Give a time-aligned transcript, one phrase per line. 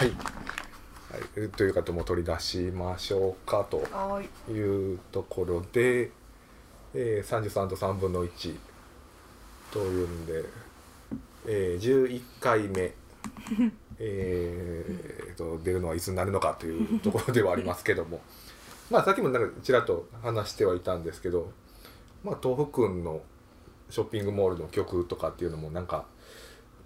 [0.00, 0.12] はい、
[1.38, 3.86] はい、という方も取り出しましょうかと。
[3.92, 4.50] はい。
[4.50, 6.10] いうところで、
[6.94, 8.56] えー、33と3分の1
[9.70, 10.44] というんで、
[11.46, 12.92] えー、11回目、
[13.98, 18.22] えー、と出るのはいつになるのかというところではありますけども。
[18.90, 21.52] まあさっきもなんかちらっと話してはいたんですけど、
[22.24, 23.20] まあ、東福君の
[23.90, 26.06] ショッピングモールの曲とかっていうのもなんか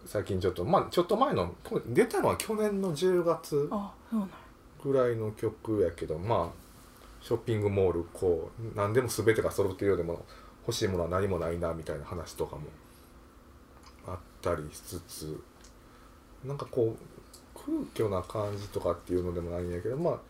[0.07, 1.55] 最近ちょっとまあちょっと前の
[1.87, 3.69] 出たのは去年の10月
[4.83, 6.65] ぐらいの曲やけどまあ
[7.23, 10.25] ショッピングモールこう何でも全てが揃っているようでも
[10.67, 12.63] 欲しいものは何もないなみたいな話とかも
[14.07, 15.41] あったりしつつ
[16.45, 20.21] なんかこう空虚な感じとかっていうのでもないんやけどま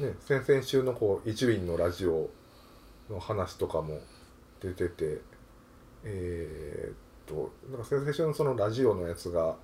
[0.00, 2.30] あね先々週のこう伊集院のラジオ
[3.10, 3.98] の話とかも
[4.60, 5.20] 出てて
[6.04, 6.94] えーっ
[7.28, 9.54] となんか先々週のそのラジオのやつが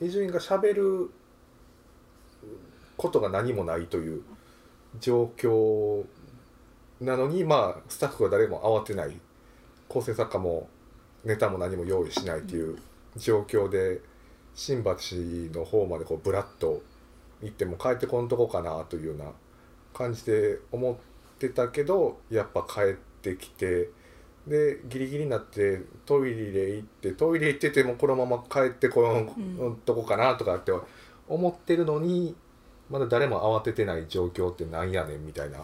[0.00, 1.10] 伊集院がしゃべる
[2.96, 4.22] ことが何もないという
[5.00, 6.04] 状況
[7.00, 9.12] なのにまあスタッフは誰も慌てない。
[9.88, 10.68] 構成作家も
[11.24, 12.78] ネタも何も用意しないという
[13.16, 14.00] 状況で
[14.54, 14.92] 新橋
[15.58, 16.82] の方までこうブラッと
[17.42, 19.24] 行っても帰ってこんとこかなというような
[19.94, 20.96] 感じで思っ
[21.38, 23.90] てたけどやっぱ帰ってきて
[24.48, 30.72] でギリギリになってトイレ行ってトイレ行っててもこのまま帰ってこんとこかなとかって
[31.28, 32.34] 思ってるのに
[32.88, 35.58] まだ誰も慌ててない状況ってなんやねんみたいな。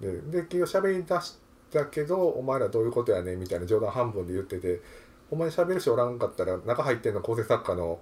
[0.00, 1.38] でで結局喋り出し
[1.70, 4.80] たけどお前らどういうことやねんみたいな冗談半分で言ってて
[5.30, 8.00] お前喋る人おらんかったら中入ってんの構成作家の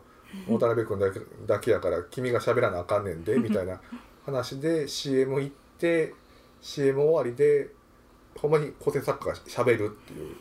[0.49, 3.81] 渡辺君だけだけやから君が喋らなあかんねんでみたいな
[4.25, 6.15] 話で CM 行って
[6.63, 7.71] CM 終わりで
[8.39, 10.37] ほんまに構成作家が喋るっていう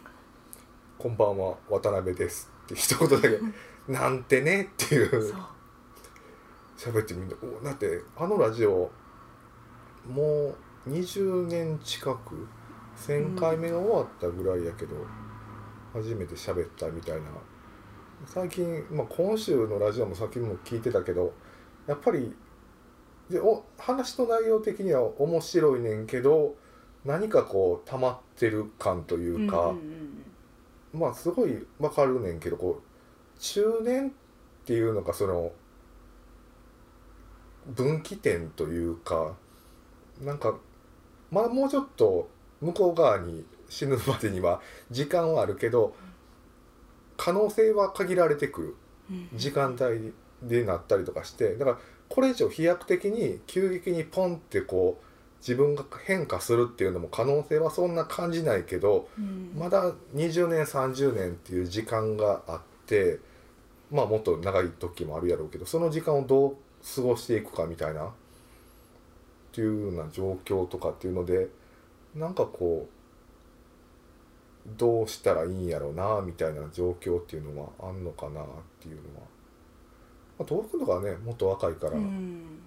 [0.97, 3.39] 「こんばんは渡辺です」って一言だけ
[3.91, 5.33] 「なんてね」っていう。
[6.77, 8.91] 喋ってみんなおだってあのラジオ
[10.05, 10.53] も
[10.85, 12.47] う20年近く
[12.97, 14.95] 1,000回目が終わったぐらいやけど、
[15.93, 17.23] 初めて喋ったみたいな。
[18.25, 21.33] 最近、まあ、今週のラジオもさっきも聞いてたけど
[21.85, 22.33] やっぱり
[23.29, 26.55] でお話の内容的には面白いねんけど
[27.05, 29.73] 何かこう溜まってる感というか、
[30.93, 34.11] まあすごいわかるねんけどこう中年っ
[34.65, 35.51] ていうのがその
[37.67, 39.33] 分岐点というか
[40.21, 40.55] なんか
[41.31, 42.29] まだもうちょっと
[42.61, 45.95] 向こう側に死ぬまでには時間はあるけど
[47.17, 48.75] 可能性は限られてくる。
[49.35, 51.77] 時間帯でなったりとかしてだから
[52.09, 55.05] これ以上飛躍的に急激にポンってこう
[55.45, 59.51] 自分が変化するっていうのも可能性はそんな感じないけどうん。
[59.55, 63.19] まだ20年30年っていう時間があって
[63.91, 66.55] まあもっと長い時もあるやろうけどその時間をどう
[66.95, 68.09] 過ごしていくかみたいなっ
[69.51, 71.47] ていうような状況とかっていうので
[72.15, 72.95] なんかこう
[74.77, 78.45] どうしたらいいんやろうなみたいな状況っていうのはあんのかなっ
[78.81, 79.27] ていうのは、
[80.39, 82.59] まあ、東北とかはねもっと若いから、うん。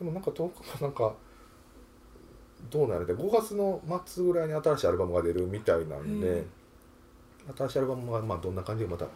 [0.00, 1.14] でもなんか東北はなんか
[2.70, 6.46] どうなるで5月の末ぐらいに新しいアルバムが出るみたいなんで、うん。
[7.56, 9.10] 新しいアルバムがまあどんな感じでまた聴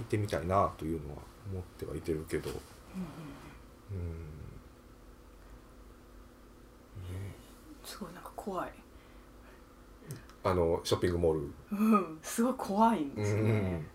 [0.00, 1.16] いてみたいなというのは
[1.50, 2.50] 思ってはいてるけど。
[2.50, 2.56] うん
[7.84, 8.72] すごいなんか怖い。
[10.44, 11.52] あのショッピングモール。
[11.72, 12.18] うん。
[12.22, 13.44] すごい怖いんですうん。
[13.44, 13.86] ね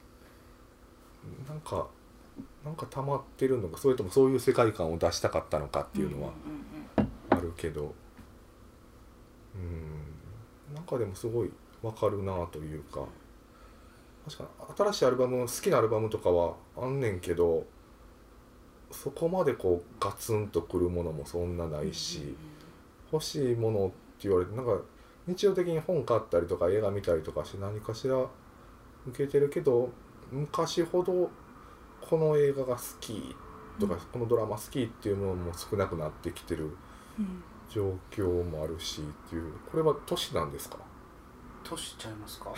[1.47, 1.87] なんか
[2.63, 7.83] なんか溜まってるのかそれともそういう世界観を出したかったのかっていうのはんんあるけど。
[7.83, 7.91] うん
[10.73, 11.51] なんかでもすごい
[11.81, 13.05] わかるなというか。
[14.27, 17.65] 確かに新しいアルバム好きなアルバムとかはあんねんけど
[18.91, 22.35] そこまでこうガツンとくるものもそんなないし、
[23.11, 24.81] 欲しいものって言われてなんか
[25.27, 28.17] 日常的に本買ったりとか映画見たりとかして何かしら
[29.07, 29.89] 受けてるけど
[30.31, 31.29] 昔ほど
[32.01, 33.35] この映画が好き
[33.79, 33.99] とか、うん。
[33.99, 36.75] このドラマ好きっていうものも少なくなってきてる
[37.17, 40.77] うん状況もあるしっていうこれは都市なんですか？
[41.63, 42.53] 年ちゃいますか？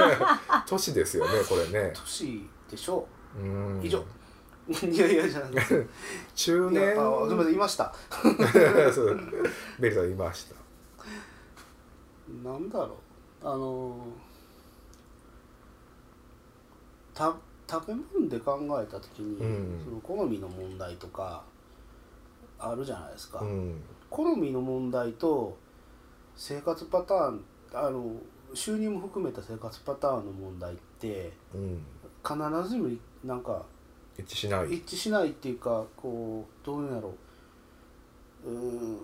[0.66, 1.92] 都市ですよねこれね。
[1.94, 3.06] 年でしょ？
[3.38, 3.80] うん。
[3.82, 4.02] 以上。
[4.68, 5.86] いやいやじゃなくて
[6.34, 6.90] 中年？
[6.98, 7.94] あすみませんいました。
[9.78, 10.56] ベリーさんいました。
[12.50, 12.96] なんだろ
[13.42, 13.48] う。
[13.48, 14.06] あの
[17.14, 17.34] た
[17.70, 19.84] 食べ物で考えた時に、うん。
[19.84, 21.44] その好みの問題とか
[22.58, 23.80] あるじゃないですか、うん
[24.10, 25.56] 好みの問題と
[26.34, 28.12] 生活パターンあの
[28.54, 31.82] 収入も含めた生活パターンの問題ってうん。
[32.26, 32.90] 必ずしも
[33.24, 33.64] なんか
[34.18, 34.74] 一致しない。
[34.74, 37.14] 一致しないっていうかこうどういうんやろ。
[38.44, 38.98] ううーん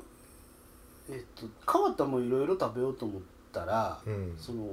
[1.10, 3.22] えっと変わったもんいろいろ食べようと思っ
[3.52, 4.34] たら、うん。
[4.38, 4.66] その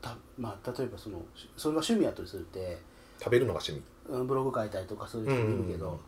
[0.00, 1.22] たまあ例えばその
[1.56, 2.78] それが趣味やとするって
[3.18, 3.82] 食べるのが趣味。
[4.08, 6.00] うんブログ書いたりとかそういう人もいるけど、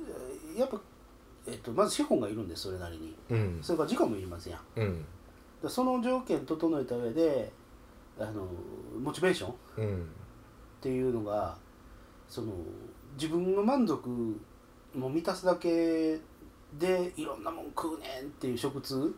[0.00, 0.80] えーやっぱ、
[1.48, 3.16] えっと、まず資本がいるんですそれなりに。
[3.30, 3.58] うん。
[3.62, 4.60] それから時間もいりますやん。
[4.80, 5.04] うん。
[5.62, 7.52] でその条件整えた上で
[8.18, 8.46] あの
[9.00, 10.08] モチベーションっうん。
[10.80, 11.56] ていうのが
[12.28, 12.52] その
[13.14, 14.08] 自分の満足
[14.94, 16.18] も満たすだけ
[16.78, 19.14] でいろんなもん食うねんっていう食通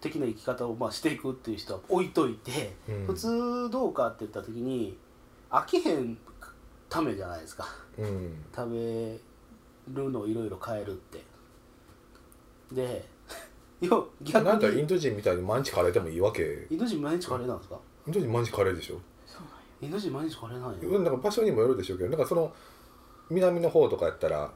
[0.00, 3.06] 的な生き方をまあしていくっていう人は置いといて、うん。
[3.06, 4.96] 普通どうかって言った時に
[5.50, 6.16] 飽きへん
[6.88, 7.66] ためじゃないですか。
[7.98, 8.44] うん。
[8.54, 9.18] 食べ
[9.94, 11.22] るのをいろいろ変えるって
[12.72, 13.04] で
[13.80, 16.66] よ逆なんだインにド人みたいに毎日カレーでもいいわけ。
[16.70, 17.78] インド人毎日カレーなんですか？
[18.06, 19.00] インド人毎日カレーでしょ。
[19.80, 22.52] インド人毎日カレーなんやうんなんか場所にもよるでしょうけどなんかその
[23.30, 24.50] 南の方とかやったら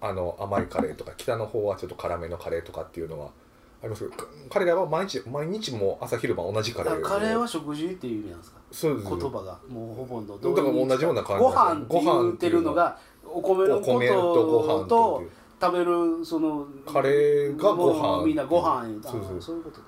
[0.00, 8.58] あの甘いカレーとか北の方はちょっと辛めのカレーとかっていうのはありますけどか彼らは毎日毎日も朝昼晩同じカレーカレーは食事っていう意味なんですか？
[8.72, 9.08] そうです。
[9.08, 11.80] 言葉がもうほぼのだから同じような感じご飯って
[12.22, 15.22] 言ってるのがお米のおこ米とご飯ととと
[15.60, 18.26] 食べるそのカレーがご飯。
[18.26, 19.42] みんなご飯あそうそう。
[19.42, 19.84] そういうことね、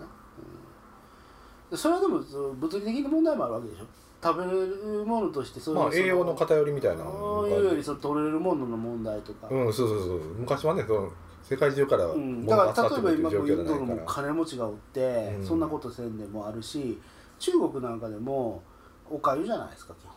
[1.70, 1.78] うん。
[1.78, 3.84] それはでも物理的な問題もあるわけでしょ？
[4.22, 11.10] 食べるものとしてそういうまあ栄養の偏りみたいなそういうよりその取れるものの問題とか、うんそうそうそう昔はねその
[11.42, 15.44] 世界中からうん、物だから例えば今もインドの金持ちがおって、うん。
[15.46, 17.00] そんなことせんでもあるし
[17.40, 18.62] 中国なんかでも
[19.10, 20.12] おかゆじゃないですか基本。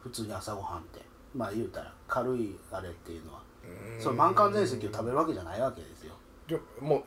[0.00, 1.00] 普通に朝ごはんって。
[1.36, 3.38] まあ言うたら軽いあれっていうのは。
[3.38, 3.45] うん
[3.98, 6.14] その満漢全席を食べるわけじゃないわけですよ。
[6.46, 7.02] でもう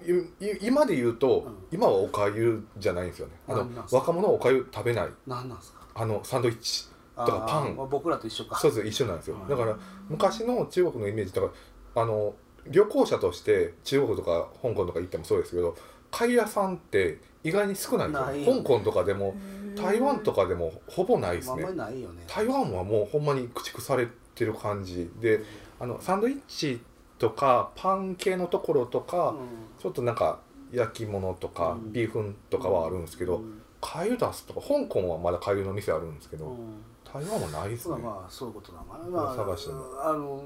[0.61, 1.55] 今で言うと、うん。
[1.71, 3.33] 今はおかゆじゃないんですよね。
[3.47, 5.09] あの若者はおかゆ食べない。
[5.27, 5.79] 何なんですか？
[5.95, 7.75] あのサンドイッチあとかパン。
[7.89, 8.59] 僕らと一緒か。
[8.59, 9.37] そうです一緒なんですよ。
[9.37, 9.49] はい。
[9.49, 9.77] だから
[10.09, 11.53] 昔の中国のイメージとか
[11.95, 12.33] あの
[12.67, 15.75] 旅行者として中国とか香港とか行ってもそうですけど
[16.11, 18.57] 貝屋さんって意外に少ないんですよ。
[18.57, 19.35] 香港とかでも
[19.75, 21.63] 台湾とかでもほぼないですね。
[21.63, 22.23] まりないよね。
[22.27, 25.41] 台湾はもうほんまに駆逐されてる感じで
[25.79, 26.81] あのサンドイッチ
[27.17, 29.37] とかパン系のところとか、うん。
[29.79, 30.39] ちょっとなんか
[30.71, 31.91] 焼き物とかうん。
[31.93, 33.61] ビーフンとかはあるんですけどうん。
[33.81, 36.83] 粥出すとか香港はまだ粥の店あるんですけどうん。
[37.03, 37.95] 台湾はないですね。
[37.97, 38.79] まあまあそういうことな。
[38.79, 39.85] のかな、まあ、探しても。
[40.01, 40.43] あの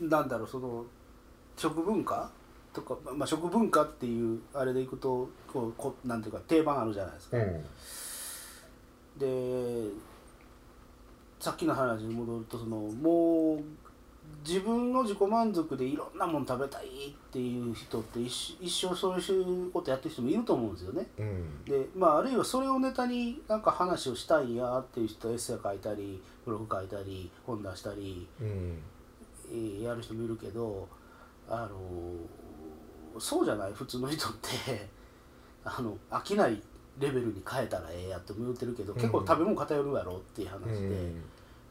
[0.00, 0.84] なんだろうその
[1.56, 2.30] 食文化
[2.72, 7.64] とか、まあ、食文化っていうあれでいくとこうこなんていうか定番あるじゃないですか、うん
[9.18, 9.88] で
[11.40, 13.60] さっきの話に戻るとそのもう
[14.46, 21.06] 自分の自己満足でいろんなもの食べたいっていう人って一一生そういうことやってる人もいると思うんですよね。
[21.18, 21.64] うん。
[21.64, 28.78] でまあ、あるいはそれをネタになんか話をしたいやっていう人はエッセイ書いたりブログ書いたり本出したり、うん。
[29.50, 30.88] えーやる人もいるけど、
[31.48, 34.96] あのそうじゃない普通の人って。
[35.68, 36.62] あの飽きない
[36.98, 40.88] レベルに変えたらええやっても言ってるけど結構うん食べ物偏るやろっていう話う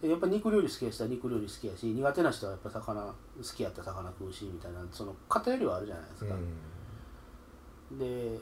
[0.01, 6.35] で,、やっぱ肉料理好きやしたら肉料理好きやし苦手な人はやっぱ魚好きやったら魚食うしみたいなその偏りはあるじゃないですか。
[7.97, 8.39] で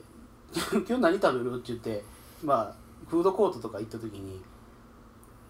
[0.87, 2.03] 今日何食べるって言って
[2.43, 2.75] まあ
[3.07, 4.41] フードコートとか行った時に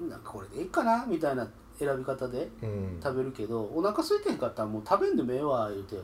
[0.07, 1.47] なんかこれでいいかなみたいな
[1.77, 2.99] 選び方でうん。
[3.01, 5.97] 食べるけどお腹空いてへんかったらもう食べんでもええわ言うて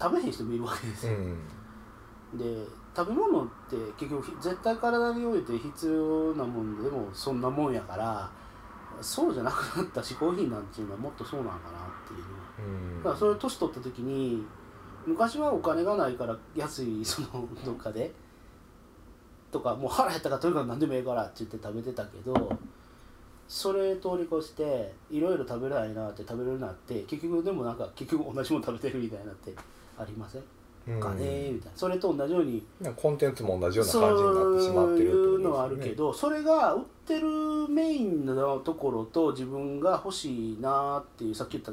[0.00, 2.38] 食べへん人もいるわけですよ、うん。
[2.38, 2.66] で
[2.96, 8.30] 食べ物って結局絶対体において必要なもんでもそんなもんやから
[9.00, 12.20] そうじゃなくなった嗜好品なんていうのはもっとそうなんかなっていう。
[12.20, 12.98] のはうん。
[12.98, 14.44] だからそれ年取った時に
[15.06, 18.12] 昔はお金がないから安い そのどっかで
[19.50, 22.34] とかもう腹減ったからとにかく何でもええからって言って食べてたけど
[23.48, 29.52] それ通り越していろいろ食べれないなって食べれるなって結局でもなんか結局同じもの食べてるみたいになって
[29.98, 30.42] ありません？
[31.00, 31.76] かねみたいな。
[31.76, 32.64] それと同じように
[32.96, 37.28] コンテンツも同じようなそ感じになってしまってるってういうのはあるけどそれが売ってる
[37.68, 41.72] メインのところと自分が欲しいなっていうさっき言った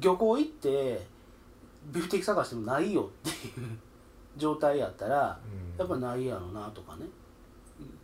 [0.00, 1.06] 漁港行って
[1.92, 3.66] ビフテキ探してもないよっていう
[4.36, 5.78] 状態やったらうん。
[5.78, 7.06] やっぱないやろなとかね。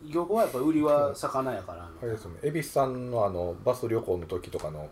[0.04, 2.38] 漁港はやっぱ売りは魚やからあれですよね。
[2.42, 4.88] 恵比寿さんのあのバス旅行の時とかの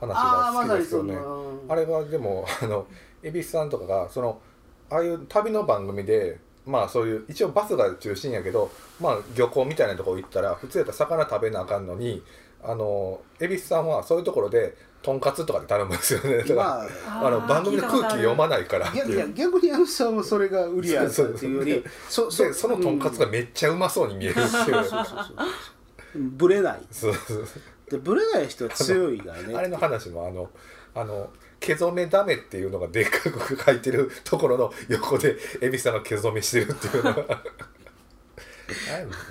[0.00, 1.14] 話ああが好きですよね。
[1.14, 2.86] のあれはでもあの
[3.22, 4.40] 恵比寿さんとかがその
[4.90, 8.70] ああいう旅の番組でまあそういう一応バスが中心やけど
[9.00, 12.22] まあ漁港みたいなとこ行ったら普通やったら魚食べなあかんのに
[12.62, 16.38] あの恵比寿さんはそういうところでとんかつとかで頼むんですよね。
[16.42, 24.50] だかああの番組で空気読まないからっていやいやいう逆にあのさんはそれが売りやったっていうよりそでそのとんかつがめっちゃうまそうに見えるっていう。
[24.50, 25.36] そうそうそうそう
[26.14, 26.80] ブレない。
[26.90, 27.46] そうそう
[27.90, 29.54] でブレない人は強いからね。
[29.56, 30.50] あれの話もあの
[30.94, 37.42] あの毛染めダメっていうのがでっかく書いてるところの横で蛭子さんが毛染めしてるっていうのが。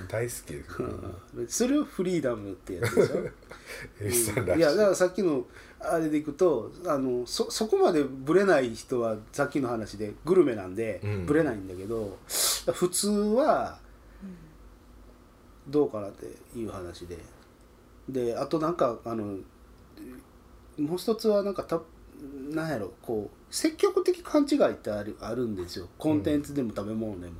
[0.07, 1.48] 大好きです、うん。
[1.48, 3.29] それをフリーダムってやつでしょ？
[4.01, 4.60] 蛭子さんらしい。
[4.60, 5.46] いやだからさっきの
[5.79, 11.25] あれでいくとあのそそこまでブレない人はさっきの話でグルメなんでうん。
[11.27, 13.79] ブレないんだけど、普通は
[15.67, 16.25] どうかなって
[16.57, 17.17] いう話で。
[18.10, 19.38] であとなんかあの
[20.77, 21.81] もう一つはなんかた
[22.50, 25.88] なんやろこう積極的勘違いってあるあるんですよ。
[25.97, 27.33] コンテンツでも食べ物でも、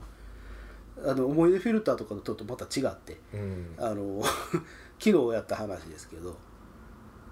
[1.06, 3.18] あの思い出フィルターとかととまた違って。
[3.34, 3.76] うん。
[3.78, 4.22] あの
[5.00, 6.36] 昨日やった話ですけど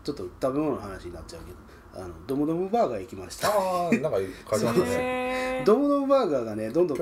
[0.03, 3.49] ちょっと食べ物の話になっちゃうけどあのドムドムバーガー行きました。
[3.49, 5.24] ああなんか書いてましたね
[5.63, 6.97] ドムドムバーガーがねどんどん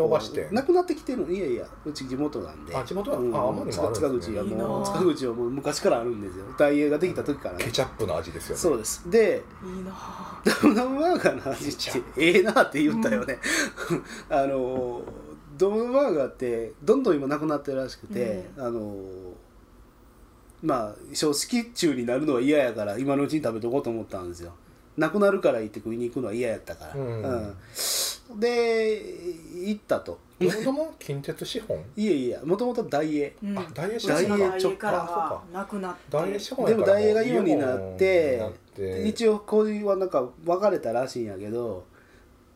[0.51, 2.75] なくなってきてるいやいやうち地元なんで。
[2.75, 3.11] あ地元？
[3.11, 3.35] はうん。
[3.35, 6.45] あ塚口はいいなもう塚口はもう昔からあるんですよ。
[6.57, 7.63] 大英ができた時からね。
[7.63, 9.09] ケチャップの味ですよねそうです。
[9.09, 10.41] でいいなあ。
[10.61, 13.39] ドムドムバーガーの味ってええなって言ったよね、
[14.29, 15.01] あの
[15.57, 18.95] ドムドムバーガーってどんどん今なくなってるらしくて、あの
[20.61, 24.53] まあ正式中になるのは嫌やから今のうちに食べとこうと思ったんですよ。
[24.97, 27.23] なくなるから行って食いに行くのは嫌やったから、うん。
[27.23, 27.55] うん
[28.39, 29.01] で
[29.65, 30.19] 行ったと。
[30.39, 31.77] どもども近鉄資本？
[31.95, 33.57] いえいえもともと大英うん。
[33.57, 34.15] あ大英資本。
[34.37, 34.91] 大英か。
[34.91, 35.43] らあそうか。
[35.53, 35.99] なくなって。
[36.09, 38.51] 大英資本でも大英がイオンになって
[39.05, 41.85] 一応工事はなんか分かれたらしいんやけど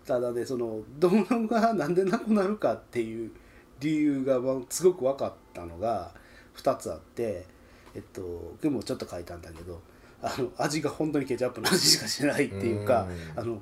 [0.06, 3.32] ただねそのドムドムがなんでなくなるかっていう
[3.80, 6.12] 理由がまあすごく分かったのが
[6.56, 7.46] 2つあって
[7.94, 9.80] えっとでもちょっと書いたんだけど
[10.22, 13.40] あの味が本当にケチャップの味しかしないっていうかうん。
[13.40, 13.62] あの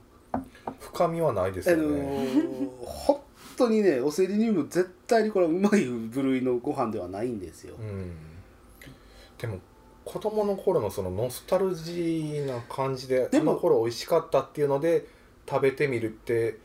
[0.80, 3.22] 深みはないですあよね、の本
[3.58, 7.76] 当にねおセリニウム絶対にこれはうまい部類のご飯ではないんですよ。
[7.80, 8.12] うん。
[9.38, 9.60] でも
[10.04, 15.08] 子供の頃のそのノスタルジーな感じででもあの頃美味しかったっていうので
[15.50, 16.60] 食べてみるって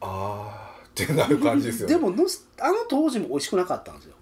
[0.00, 1.94] あーってなる感じですよね。
[1.94, 4.14] でもあの当時も美味しくなかったんですよ。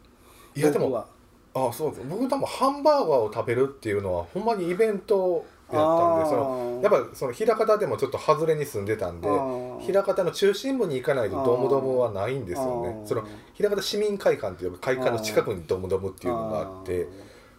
[0.56, 1.06] いやでも
[1.54, 2.02] あそうです。
[2.08, 13.02] 僕多分ハンバーガーを食べるっていうのはほんまにイベントやったんでそのやっぱその枚方でもちょっと外れに住んでたんで枚方の中心部に行かないとドムドムはないんですよね。
[13.04, 13.22] その
[13.58, 17.08] 枚方市民会館っていう会館の近くにドムドムっていうのがあって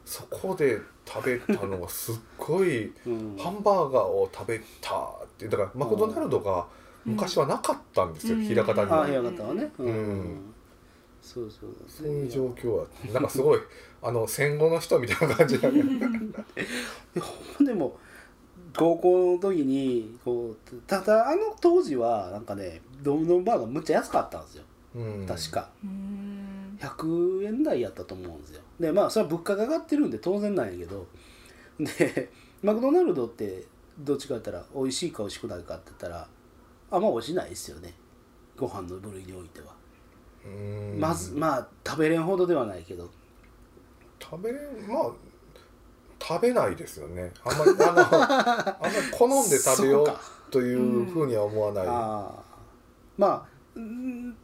[0.05, 3.37] そこで食べたのがすっごいうん。
[3.37, 6.65] ハンバーガーを食べたってだからマクドナルドが
[7.05, 8.43] 昔はなかったんですようん。
[8.43, 9.05] 枚方には。
[9.79, 10.53] うん
[11.29, 11.69] そうそう。
[11.87, 13.59] そういう状況はなんかすごい
[14.01, 15.89] あの戦後の人みたいな感じだけど
[17.13, 17.99] でほんでも
[18.75, 24.63] 高校の時にこうただあの当時はなんかねドムドムバーガーむっちゃ安かったんですよ。
[24.95, 25.25] うん。
[25.27, 25.69] 確か。
[25.83, 26.79] うん。
[26.81, 28.61] 100円台やったと思うんですよ。
[28.79, 31.05] でまあそれは物価が上がってるんで当然なんやけど。
[31.79, 32.31] で
[32.63, 33.65] マクドナルドって
[33.99, 36.27] どっちか言ったら美味しいか美味しくないかって言ったら
[36.89, 37.93] あんま美味しないですよね。
[38.57, 39.78] ご飯の部類においては、うん
[40.97, 43.09] まずまあ食べれんほどではないけど。
[44.19, 45.11] 食べれまあ
[46.21, 47.31] 食べないですよね。
[47.43, 50.17] あんまりあのあんまり好んで食べよそう
[50.51, 52.43] というふうには思わない、 ああ
[53.17, 53.43] まあ
[53.75, 54.35] うん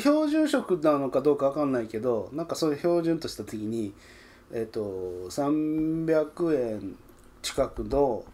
[0.00, 3.94] 標準食なのかどうかわかんないけどなんかそういう標準とした時に
[4.52, 4.80] えっ、と
[5.30, 6.96] 300円
[7.40, 8.24] 近くの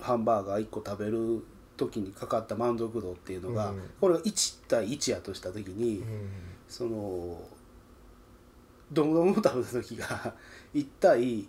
[0.00, 1.44] ハンバーガー1個食べる
[1.76, 3.82] 時にかかった満足度っていうのが、うん。
[4.00, 6.28] これが1対1やとした時に、うん。
[6.68, 7.40] その
[8.92, 10.34] ドムドムを食べた時が
[10.74, 11.46] 1対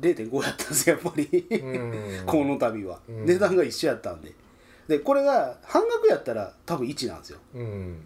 [0.00, 1.46] 0.5やったんですよやっぱり。
[1.50, 2.26] うん。
[2.26, 3.26] この度は、うん。
[3.26, 4.32] 値段が一緒やったんで。
[4.88, 7.38] でこれが半額やったら多分1なんですよ。
[7.54, 8.02] うん。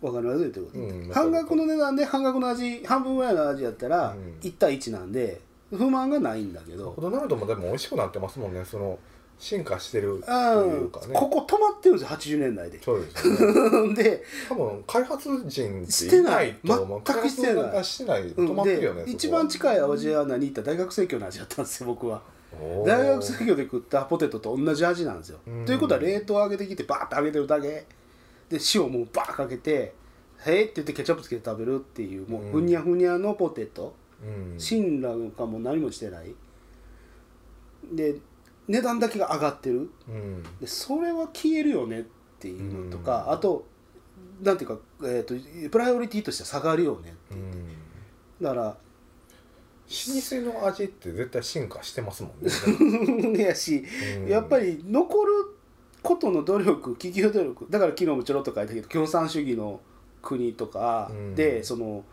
[0.00, 0.38] わかります？
[0.40, 1.08] 言ってること、うん。
[1.10, 4.38] 半額の値段で半額の味半分ぐらいの味やったらうん。
[4.40, 8.64] 1対1なんで不満がないんだけマどクドナルドもでも美味しくなってますもんね。
[8.64, 8.98] その
[9.38, 11.14] 進化してるうというんかね。
[11.14, 12.82] ここ止まってるんですよ80年代で。
[12.82, 13.94] そうですよね。
[14.02, 16.76] で多分開発人ってしてないいない。
[16.76, 17.84] と思う全くしてない。
[17.84, 22.20] してないうん止まってるよねで一番い近い味は何言ったら大学生協の味だったんですよ僕は。
[22.84, 25.38] 大大学生協で食ったポテトと同じ味なんですよ。
[25.46, 25.64] うん。
[25.64, 27.68] ということは冷凍揚げてきてバーッと揚げてるだけ。
[28.48, 29.92] で塩もうバーッかけて
[30.46, 32.52] 「へえ」って言ってケチャップつけて食べるっていうもううん。
[32.52, 33.94] ふにゃふにゃのポテト。
[34.20, 34.58] うん。
[34.58, 36.34] 辛ラかも何もしてない。
[37.92, 38.16] で
[38.68, 39.90] 値段だけが上がってる。
[40.08, 40.42] うん。
[40.60, 42.04] でそれは消えるよねっ
[42.38, 43.32] ていうのとか、うん。
[43.32, 43.66] あと
[44.42, 47.34] なんていうか、えー、とプライオリティとして下がるよねう。
[47.34, 47.68] ん。
[48.40, 48.76] だから老
[49.88, 53.40] 舗の味って絶対進化してますもんね。
[53.42, 53.84] やし、
[54.18, 54.28] うん。
[54.28, 55.32] やっぱり残る
[56.02, 57.66] ことの努力企業努力。
[57.70, 59.80] だから昨日もちょろっと書いたけど共産主義の
[60.20, 61.64] 国とかで、うん。
[61.64, 62.04] その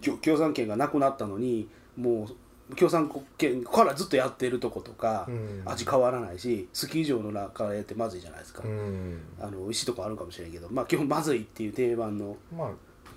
[0.00, 2.36] 共共産権がなくなったのにもう
[2.76, 5.62] 共産国権からずっとやってるとことか、うん。
[5.66, 9.20] 味変わらないしスキー場の中でってまずいじゃないですか、うん。
[9.40, 12.70] あの美味しいとこあるかもしれんけどまあ基本まずいっていう定番のまあ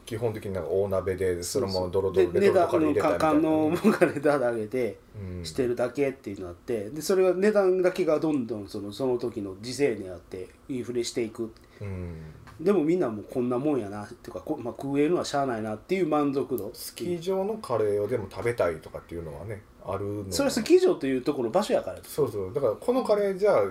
[0.06, 3.40] 基本的になんか大鍋でそのままドロドでロレトルトカレー入れたりみたいな。
[3.42, 5.46] ものから値段上げてうん。
[5.46, 11.54] してるだけっていうのがあってでそれが値段だけがどんどんそのその時の時勢にあってインフレしていく。
[11.82, 12.16] うん
[12.60, 16.72] でもみんなもうこんなもんやなっていうかこ、まあ、食えるのはしゃあないなっていう満足度。
[16.74, 22.00] スキー場のカレーをでも食べたいとかっていうのはねあるのそれはスキー場というところの場所やから。
[22.04, 22.54] そうそう。
[22.54, 23.64] だからこのカレーじゃあ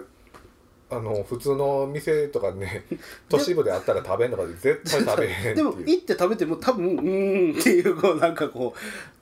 [0.88, 2.84] あの普通の店とかね
[3.28, 8.72] 都市部であったら食べんのかで絶対食べへんでも行って食べても多分うーんっていうこうなんかこ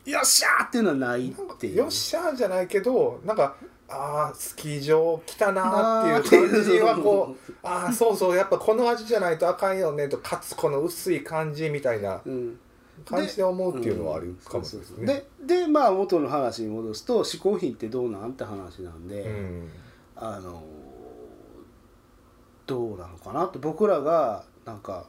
[0.06, 1.76] うよっしゃーっていうのはないっていう。
[1.76, 3.56] よっしゃーじゃないけどなんか
[3.88, 12.58] あースキー場来たなーっていう感じはこうああそうそうやっぱこの味じゃないとあかんよねとかつこの薄い感じみたいなうん。
[13.04, 15.24] 感じで思うっていうのはあるかもしれないですね。
[15.44, 19.68] ででまあ元の話に戻すと嗜好品ってどうなんって話なんで、うん。
[20.16, 20.62] あの
[22.66, 25.06] どうなのかなって僕らがなんか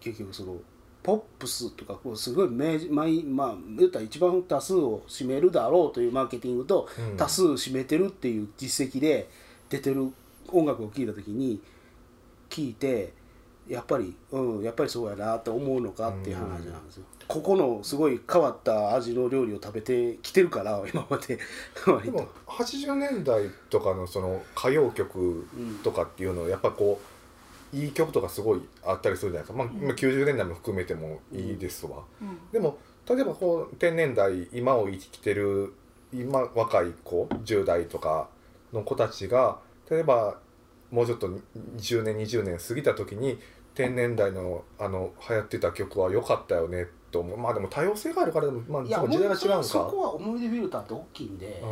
[0.00, 0.56] 結局その
[1.04, 7.16] ポップスとかこうすごい明治まあまあ言ったら一番多数を占めるだろうというマーケティングとうん。
[7.16, 9.28] 多数占めてるっていう実績で
[9.68, 10.10] 出てる
[10.48, 11.60] 音楽を聴いた時に
[12.48, 13.12] 聞いて
[13.68, 17.04] やっぱりうんやっぱりそうやなって思うのかっていう話なんですよ。
[17.28, 21.38] ここのすごい変わった味の料理を食べてきてるから今まで。
[21.86, 22.16] 割と。
[22.16, 25.46] でも80年代とかのその歌謡曲
[25.82, 27.13] とかっていうのはやっぱこう
[27.74, 29.86] いい曲とかすごいあったりするじゃないですか、まあ、うん。
[29.86, 32.38] まあ90年代も含めてもいいですわ、うん。
[32.52, 32.78] でも
[33.08, 35.74] 例えばこう天年代今を生きてる
[36.12, 38.28] 今若い子10代とか
[38.72, 39.58] の子たちが
[39.90, 40.38] 例えば
[40.90, 41.28] もうちょっと
[41.76, 43.38] 10年20年過ぎた時に
[43.74, 47.38] 天年代のあの流行ってた曲は良かったよねと思う。
[47.38, 49.62] まあでも多様性があるからでもまあ時代が違うんか。
[49.62, 51.62] そこは思い出フィルターって大きいんで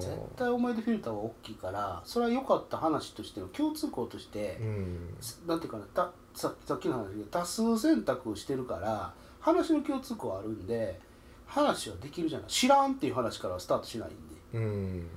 [0.00, 5.16] 絶対思い出フィルターは大きいからそれは良かった話としての共通項としてう、ん。
[5.46, 11.00] なんていうかなたささっきの話で多数選択をしてるから話の共通項はあるんで
[11.46, 12.48] 話はできるじゃない。
[12.48, 14.12] 知らんっていう話からはスタートしないん
[14.54, 15.08] うん。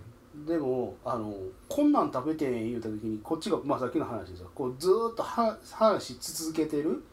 [0.45, 1.33] ででもあの
[1.69, 4.49] こんなん食べてん言うた時にこっちが、まあ、さっきの話ですよ。
[4.53, 7.03] こうずーっとは話し続けてる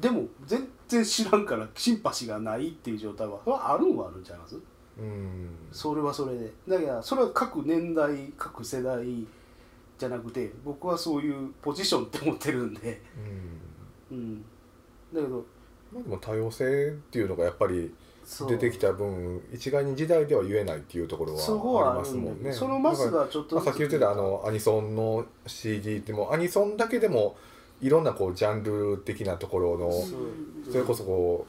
[0.00, 3.40] でも全然知らんからシンパシーがないっていう状態は
[3.72, 4.56] あるんはあるんちゃいます？
[4.98, 5.48] うん。
[5.72, 6.52] それはそれで。
[6.68, 9.26] だからそれは各年代各世代
[9.98, 13.02] じゃなくて僕はそういうポジションって思ってるんで、
[14.10, 14.16] うん。
[14.16, 14.44] うん、
[15.12, 15.44] だけど
[15.92, 17.94] まあでも多様性っていうのがやっぱり
[18.48, 22.52] 出てきた分一概に時代では言えないっていうところはありますもんね。
[22.52, 27.36] そのマスがちょっとまあ、さっき言ってたあのアニソンの CD ってもアニソンだけでも
[27.80, 29.92] いろんなこうジャンル的なところの
[30.70, 31.46] それこそこ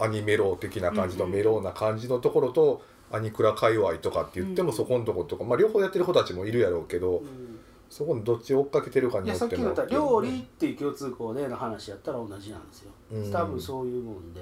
[0.00, 4.76] うアニメロ的な感じのうんメロな感じのところとアニクラ界隈とかって言ってもうん。
[4.76, 7.58] そこのところとか、まあ、両方やってる子たちもいるやろうけどうん。
[7.88, 13.32] そこにどっちを追っかけてるかいやさっきによってもの言った料理っていう共通項での話やったら同じなんですよ、うん。
[13.32, 14.40] 多分そういうもんで。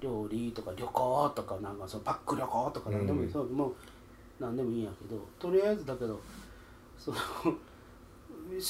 [0.00, 3.32] 料理とか旅行とかなんかそのバック旅行とか何でもいい、うん。
[3.32, 3.74] そうもう
[4.38, 6.20] 何でもいいんやけどとりあえずだけど
[6.98, 7.16] その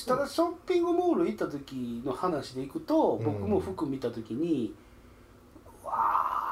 [0.06, 3.24] ただショッピングモール行った時の話でいくとうん。
[3.24, 4.74] 僕も服見た時に、
[5.84, 5.92] わ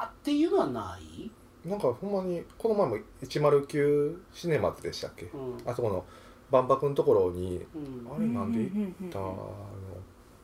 [0.03, 1.31] ーっていうのはない、
[1.67, 5.25] なんかほんまにこの前も109シネマズでしたっけ？
[5.33, 5.57] うん。
[5.69, 6.05] あそこの
[6.51, 8.15] 万博のところにうん。
[8.15, 9.53] あれなんで行行ったの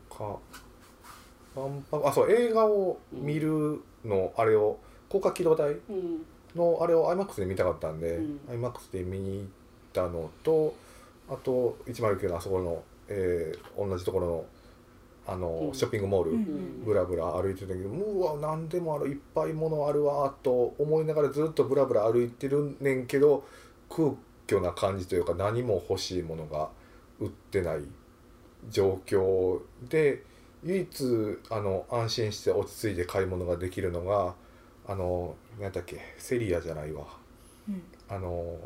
[0.09, 0.37] か。
[1.55, 6.25] 万博あそう映画を見るのあれを高架機動隊うん。
[6.55, 8.39] のあれを IMAX で見たかったんで、うん。
[8.49, 9.47] IMAX で見に行っ
[9.93, 10.73] たのと
[11.29, 14.45] あと109のあそこの、えー同じところの
[15.27, 15.73] あの、うん。
[15.73, 16.83] ショッピングモール、うん。
[16.83, 23.45] ブラブラ歩いてたけどうわ何でもあるいっぱいものあるわと思いながらずっとブラブラ歩いてるねんけど
[23.89, 24.11] 空
[24.47, 26.69] 虚な感じというか何も欲しいものが
[27.19, 27.81] 売ってない
[28.69, 30.23] 状況で
[30.63, 34.33] 唯一あの安心して落ち着いて買い物ができるのが
[34.87, 37.05] あの何だっけセリアじゃないわ。
[37.67, 37.83] うん。
[38.09, 38.57] あの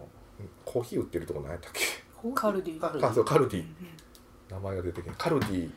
[0.66, 2.80] コーヒー売ってるとこ何やったっけカルディ。
[2.80, 3.10] カルディ。
[3.10, 3.66] あそうカルディ。
[4.50, 5.72] 名前が出てけんカルディ。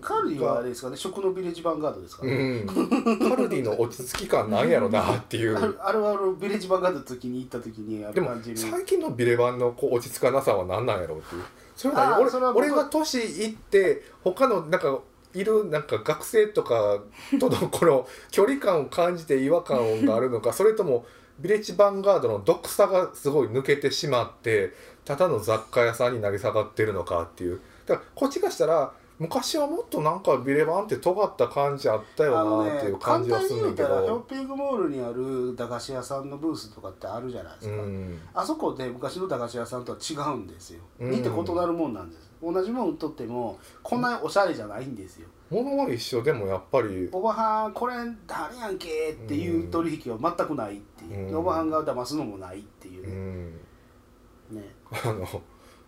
[0.00, 5.56] カルディはあれですかね食のビレッジヴァンガードですかね、うん、カルディの落ち着き感なんやろなっていう。
[5.56, 11.42] あるあるビレッジヴァンガードの時に行った時にあでもる感じる最近のビレバンのこう落ち着かなさは何なんやろうっていう。
[11.76, 14.98] それは何あーそれは僕俺俺が年いって他のなんか
[15.34, 16.98] いるなんか学生とか
[17.38, 21.06] とのこの 距離感を感じて違和感があるのかそれとも
[21.38, 24.72] ビレッジヴァンガードの毒さがすごい抜けてしまって
[25.08, 27.60] ただの雑貨屋さんになり下がってるのかっていう。
[27.86, 38.20] だからこっちがしたら昔はもっとなんかビレバンって尖った感じあったよなっていう感じはす簡単に言るんだけうたらショッどピングモールにある駄菓子屋さんのブースとかってあるじゃないですか、うん。
[38.34, 40.82] あそこで昔の駄菓子屋さんとは違うんですよ。
[41.00, 41.10] うん。
[41.10, 42.30] 似て異なるもんなんです。
[42.42, 45.28] 同じもん売っとってもこんなおしゃれじゃないんですよ。
[45.50, 47.08] 物は一緒でもやっぱり。
[47.10, 47.94] おばはんこれ
[48.26, 51.36] 誰やんけっていう取引は全くないっていう、うん。
[51.38, 54.62] おばはんが騙すのもないっていううね,、ん。
[54.62, 55.42] ねあの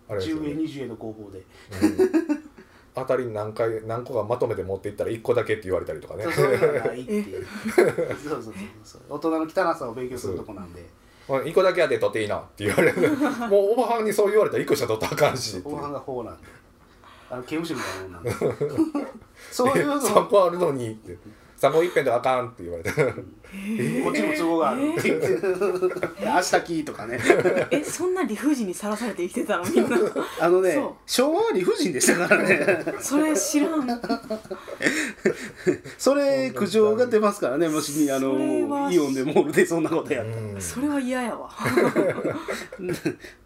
[0.08, 2.50] あれですよ10円ね、20円の工房で、うん。
[2.94, 6.24] 当たりに何回何個かまとめて持っていったら1個だけって言われたりとかね。
[6.24, 7.46] そうそういうのがないっていう。
[7.76, 9.02] そうそうそうそう。
[9.08, 10.84] 大人の汚さを勉強するとこなんで。
[11.28, 13.16] 1個だけやで取っていいなって言われる。
[13.48, 15.62] もうおばはんにそう言われたら1個しか取ったらあかんし。
[15.64, 16.48] おばはんが法なんで。
[17.30, 19.10] あの刑務所みたいなもんなんで。
[19.52, 21.16] そういうの3個あるのにって
[21.60, 22.90] 3個一遍であかんって言われて。
[24.02, 24.94] こっちにも都合がある。
[24.96, 25.26] って言って
[26.24, 27.20] 明日きとかね。
[27.70, 29.64] えそんな理不尽にさらされて生きてたの？
[29.64, 29.98] みんな。
[30.40, 32.64] あのね昭和は理不尽でしたからね。
[32.98, 33.86] それ知らん。
[35.98, 37.68] それ苦情が出ますからね。
[37.68, 40.60] もしあのイオンでモールでそんなことやったら、うん。
[40.60, 41.50] それは嫌やわ。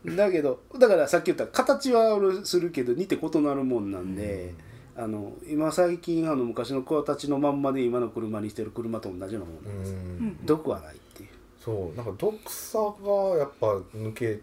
[0.04, 4.54] だけどだからさっき言った形はするけど似て異なるもんなんで、
[4.96, 10.46] あの今最近あの昔の子たちのまんまで今の車にしてる車と同じようなもんうなんです、ん。
[10.46, 11.28] 毒はないっていう。
[11.58, 11.96] そう。
[11.96, 14.40] なんか毒さがやっぱ抜け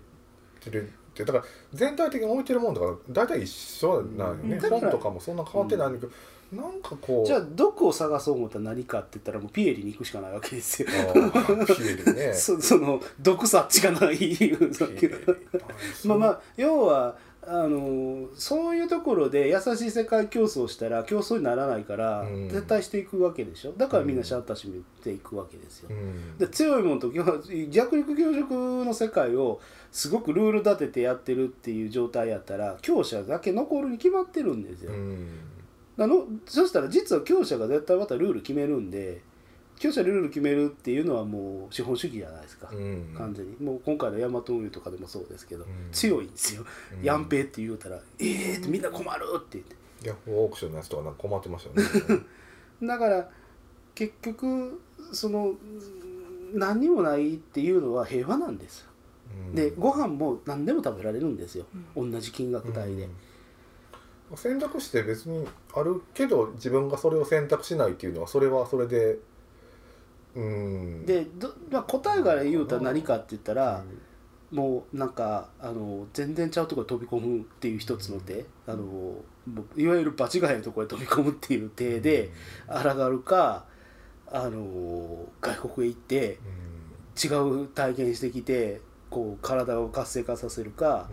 [0.60, 4.70] てるってだから全体的に置いてるもんだから大体一緒なんよね、うん。
[4.70, 6.12] 本とかもそんな変わってないんだけど、
[6.62, 7.26] なんかこう。
[7.26, 10.90] じゃあ毒を探そう思ったら何かって言ったらもうピエリに行くしかないわけですよ。
[10.90, 12.34] あーピエリね。
[12.36, 14.18] そその毒さっちがない。
[16.06, 22.50] まあまあ要はあのそういうところで優しい世界競争したら競争にならないから、うん。
[22.50, 23.74] 絶対していくわけでしょ？
[23.78, 26.38] だからみんなシャッター閉めていくわけですよ、うん。
[26.38, 28.52] で強いものと弱肉強食
[28.86, 29.60] の世界を
[29.92, 35.28] すごくルール立ててやってるっていう状態やったら強者だけ残るに決まってるんですよ、うん
[35.98, 39.22] あのそしたら実は強者が絶対またルール決めるんで
[39.82, 43.58] 強者ルール決めるっていうのはもう資本主義じゃないですか、うん完全に。
[43.60, 45.70] もう今回のヤマト運輸とかでもそうですけど、うん。
[45.92, 46.64] 強いんですよ、
[46.94, 47.04] うん。
[47.04, 49.76] ヤンペイって言うたら「ええー!」ってみんな困るって言って。
[50.08, 52.26] ヤフーオークションのやつとかなんか困ってましたよね。
[52.88, 53.30] だから
[53.96, 54.80] 結局
[55.12, 55.56] その
[56.54, 58.92] 何にもないっていうのは平和なんですよ。
[59.48, 59.56] うん。
[59.56, 61.66] でご飯も何でも食べられるんですよ、
[61.96, 63.10] 同じ金額帯で、
[64.32, 64.38] うん。
[64.38, 69.18] 選択肢って別にあるけど自分がそれを選択しないっていうのはそれはそれで
[70.36, 71.06] うん。
[71.06, 73.84] でど、まあ、答えから言うたら何かって言ったら、
[74.52, 79.16] もうなんかあの全然ちゃうところに飛び込むっていう一つの手、あの
[79.78, 82.32] いわゆる場違いのところに飛び込むっていう手で
[82.68, 83.66] 抗うか
[84.30, 86.40] あの外国へ行って
[87.22, 91.10] 違う体験してきてこう体を活性化させるか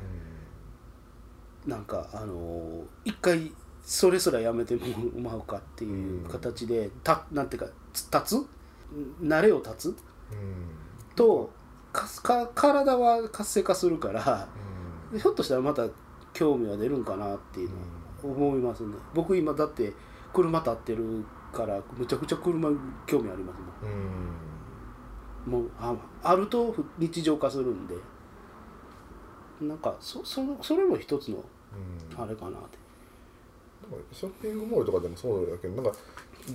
[1.67, 3.53] なんかあの一回
[3.83, 8.58] それすらやめてもらうかっていう形でたなんていうかつ立つ
[9.23, 9.97] 慣れを立つ？
[11.15, 11.51] と
[11.93, 14.49] かか体は活性化するから
[15.17, 15.87] ひょっとしたらまた
[16.33, 17.77] 興味は出るんかなっていうの
[18.31, 18.95] は思いますね。
[19.15, 19.93] 僕今だって
[20.33, 25.53] 車立ってるからむちゃくちゃ車に興味ありますうん。
[25.53, 25.63] もん。
[25.63, 27.95] もうああると日常化するんで。
[29.61, 32.23] なんかそそのそれも一つのうん。
[32.23, 32.79] あれかなって。
[34.13, 35.99] ショッピングモールとかでもそうだけどなんか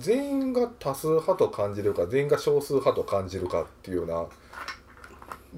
[0.00, 4.26] 全員が多数派と感じるか全員が少数派と感じるかっていうような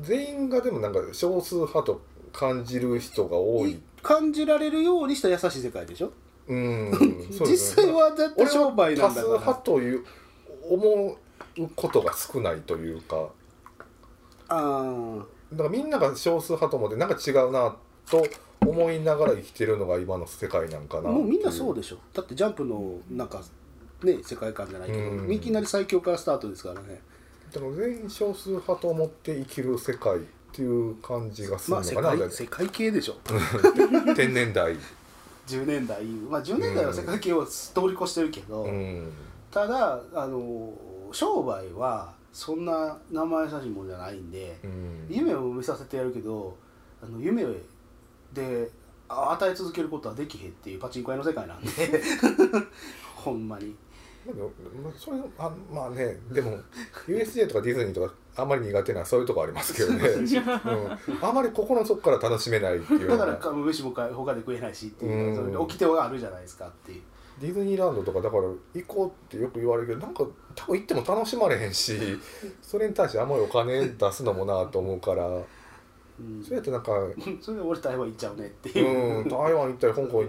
[0.00, 3.80] 全員がでもなんか少数派と感じる人が多い。
[4.02, 6.12] 感じられるようにした優しい世界でしょ？
[6.48, 6.92] うん
[7.40, 9.40] 実際はだって俺商売は多数なんだから。
[9.40, 10.04] 派という
[10.70, 11.16] 思
[11.58, 13.28] うことが少ないというか。
[14.48, 17.74] あだからみんなが少数派と思ってなんか違うな
[18.08, 18.24] と
[18.60, 23.42] 思いながら生きてるのが今の世界なんかなあもうみんなそうででしょだってジャンプのなんか
[24.02, 25.32] ね世界観じゃないけど、うん。
[25.32, 27.00] いきなり最強からスタートですからね。
[27.52, 30.18] だから全員少数派と思って生きる世界っ
[30.52, 33.16] ていう感じがするまあ世のかな、界世界系でしょ。
[34.14, 34.76] 天然代。
[35.46, 36.02] 10年代。
[36.04, 39.10] まあ10年代は世界系を通り越してるけど、うん。
[39.50, 40.72] ただあの
[41.12, 45.06] 商売はそんな生優しいもんじゃないんで、うん。
[45.08, 46.56] 夢を見させてやるけど
[47.02, 47.44] あの夢
[48.32, 48.70] で
[49.08, 51.70] あ与え続けることはできへんっていうパチンコ屋の世界なんで。
[53.14, 53.74] ほんまに
[54.34, 56.58] まあそれあまあねでも
[57.06, 60.28] USJ とかディズニーとかあんまり苦手なそういうとこありますけどね、 うん、
[61.22, 63.08] あまり心の底から楽しめないっていう。
[63.08, 65.36] だからか飯もか他で食えないしっていううん。
[65.36, 67.02] それで掟はあるじゃないですかっていう。
[67.40, 68.42] ディズニーランドとかだから
[68.74, 71.98] 行こうってよく言われるけどなんか多分行っても楽しまれへんし
[72.62, 75.26] それに対してあんまりお金出すのもなと思うから。
[75.26, 76.42] うん。
[76.42, 76.92] それやってなんか
[77.40, 80.28] それで俺台湾行っちゃうねっていう、うん台湾行ったり香港行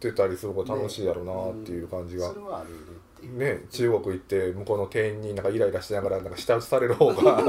[0.00, 2.28] てたりする方が楽しいやろなっていう感じが。
[2.28, 2.82] それはあるよね
[3.22, 7.42] ね中国行って向こうの店員になんかイライラしながらなんか舌打ちされる方が。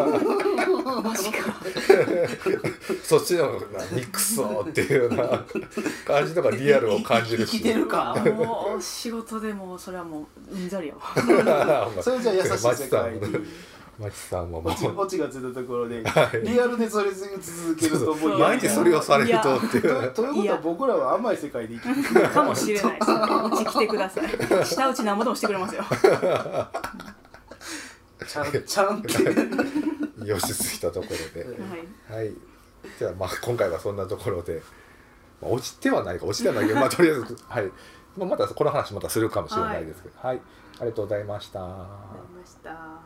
[1.01, 1.53] マジか
[3.03, 5.45] そっちの方が「にくそ」っていうような
[6.05, 7.53] 感じとかリアルを感じるし。
[7.53, 11.01] 生きてるかあもう仕事でもうそれはもううんざりやわ
[12.01, 13.19] それじゃあ優しい世界に
[13.99, 14.73] マチさんももう。
[14.97, 16.41] オチがついたところで はい。
[16.41, 19.77] リアルでそれ続けるともう毎日それをされるとって。
[19.77, 22.29] いとうということは僕らは甘い世界で生きてる。
[22.29, 22.99] かもしれない。
[22.99, 24.25] ですうち来てください。
[24.65, 25.83] 舌打ちなんぼでもしてくれますよ。
[28.25, 30.25] ちゃんちゃんって。
[30.25, 31.47] よしついたところで。
[32.09, 32.25] はい。
[32.25, 32.33] はい。
[32.97, 34.61] じゃあまあ今回はそんなところで、
[35.39, 36.25] まあ、落ちてはないか。
[36.25, 37.71] 落ちてはないけどまあとりあえずはい、
[38.17, 40.15] まあ、またこの話またするかもしれないですけど。
[40.19, 40.41] はい、
[40.79, 41.63] ありがとうございました。
[41.63, 43.02] ありました